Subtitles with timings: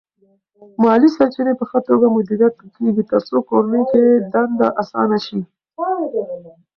[0.83, 5.39] مالی سرچینې په ښه توګه مدیریت کېږي ترڅو کورنۍ کې دنده اسانه شي.